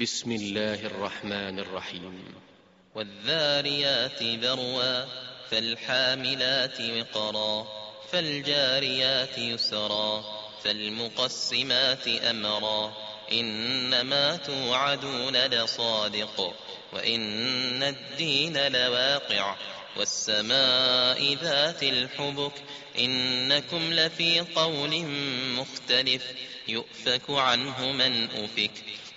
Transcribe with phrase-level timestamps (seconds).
[0.00, 2.34] بسم الله الرحمن الرحيم.
[2.94, 5.04] والذاريات ذروا
[5.50, 7.66] فالحاملات وقرا
[8.12, 10.24] فالجاريات يسرا
[10.64, 12.96] فالمقسمات أمرا.
[13.32, 16.54] إنما توعدون لصادق
[16.92, 19.56] وإن الدين لواقع
[19.96, 22.52] والسماء ذات الحبك.
[22.98, 25.04] إنكم لفي قول
[25.58, 26.22] مختلف
[26.68, 28.70] يؤفك عنه من أفك.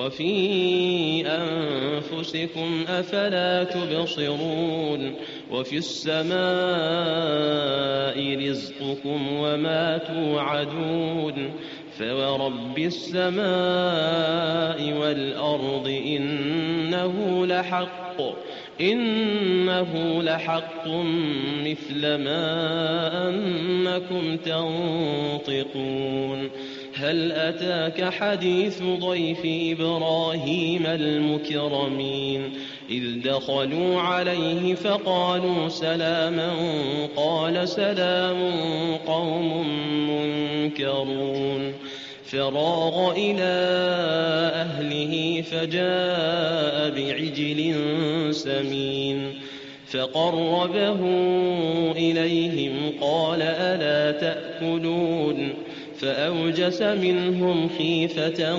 [0.00, 5.14] وفي أنفسكم أفلا تبصرون
[5.50, 6.30] وفي السماء
[8.48, 11.50] رزقكم وما توعدون
[11.98, 13.40] فورب السماء
[14.98, 18.20] والأرض إنه لحق
[18.80, 20.88] إنه لحق
[21.64, 26.50] مثل ما أنكم تنطقون.
[26.94, 32.52] هل أتاك حديث ضيف إبراهيم المكرمين؟
[32.90, 36.52] إذ دخلوا عليه فقالوا سلاما
[37.16, 38.38] قال سلام
[39.06, 39.68] قوم
[40.10, 41.72] منكرون.
[42.30, 43.52] فراغ إلى
[44.54, 47.74] أهله فجاء بعجل
[48.34, 49.34] سمين
[49.86, 51.00] فقربه
[51.96, 55.54] إليهم قال ألا تأكلون
[55.98, 58.58] فأوجس منهم خيفة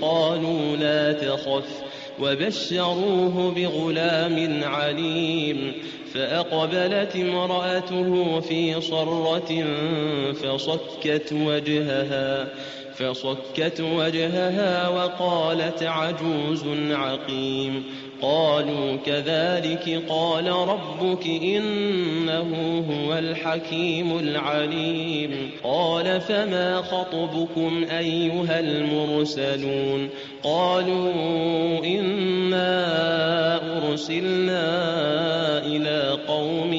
[0.00, 1.82] قالوا لا تخف
[2.20, 5.72] وبشروه بغلام عليم
[6.14, 9.64] فأقبلت امرأته في صرة
[10.32, 12.48] فصكت وجهها
[12.94, 17.84] فصكت وجهها وقالت عجوز عقيم.
[18.22, 25.50] قالوا كذلك قال ربك إنه هو الحكيم العليم.
[25.64, 30.08] قال فما خطبكم أيها المرسلون؟
[30.42, 31.12] قالوا
[31.84, 32.80] إنا
[33.88, 34.60] أرسلنا
[35.66, 36.72] إلى قوم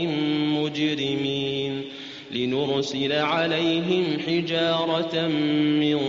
[2.33, 5.99] لنرسل عليهم حجارة من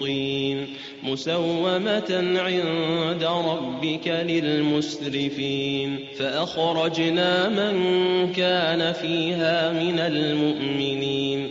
[0.00, 0.66] طين
[1.02, 5.98] مسومة عند ربك للمسرفين.
[6.18, 11.50] فأخرجنا من كان فيها من المؤمنين.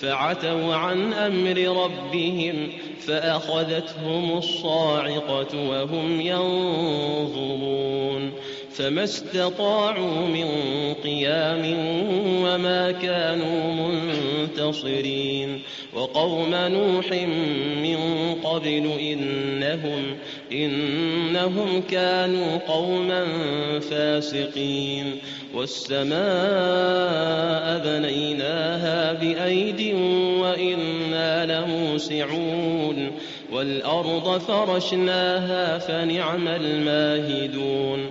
[0.00, 2.68] فعتوا عن أمر ربهم
[3.06, 7.88] فأخذتهم الصاعقة وهم ينظرون
[8.72, 10.48] فما استطاعوا من
[11.04, 11.74] قيام
[12.44, 13.72] وما كانوا
[14.68, 15.62] منتصرين
[15.94, 17.12] وقوم نوح
[17.82, 17.98] من
[18.44, 20.16] قبل إنهم
[20.52, 23.24] إنهم كانوا قوما
[23.80, 25.18] فاسقين.
[25.54, 26.18] والسماء
[27.84, 29.94] بنيناها بأيد
[30.40, 33.10] وإنا لموسعون
[33.52, 38.10] والأرض فرشناها فنعم الماهدون.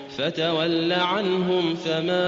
[0.17, 2.27] فتول عنهم فما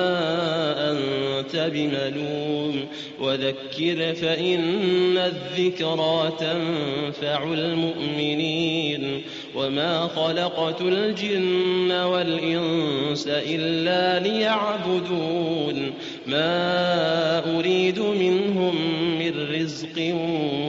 [0.91, 2.85] أنت بملوم
[3.19, 9.21] وذكر فإن الذكرى تنفع المؤمنين
[9.55, 15.93] وما خلقت الجن والإنس إلا ليعبدون
[16.27, 18.75] ما أريد منهم
[19.19, 20.13] من رزق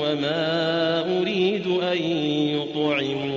[0.01, 2.03] وما أريد أن
[2.57, 3.34] يطعمون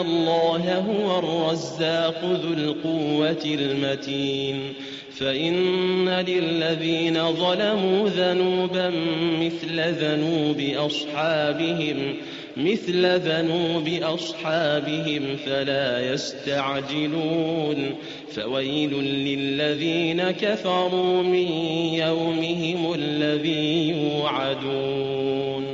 [0.00, 4.72] الله هو الرزاق ذو القوة المتين.
[5.18, 8.92] فإن للذين ظلموا ذنوبا
[9.40, 12.16] مثل ذنوب أصحابهم
[12.56, 17.94] مثل ذنوب أصحابهم فلا يستعجلون.
[18.32, 21.48] فويل للذين كفروا من
[21.94, 25.69] يومهم الذي يوعدون.